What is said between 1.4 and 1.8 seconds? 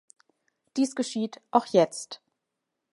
auch